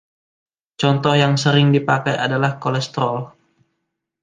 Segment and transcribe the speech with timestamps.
[0.81, 3.17] Contoh yang sering dipakai adalah kolesterol.